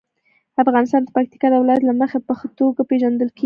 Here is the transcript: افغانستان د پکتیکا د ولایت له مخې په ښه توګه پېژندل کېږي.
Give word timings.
افغانستان 0.63 1.01
د 1.03 1.09
پکتیکا 1.15 1.47
د 1.51 1.55
ولایت 1.61 1.83
له 1.85 1.93
مخې 2.01 2.17
په 2.27 2.33
ښه 2.39 2.47
توګه 2.59 2.81
پېژندل 2.89 3.29
کېږي. 3.31 3.39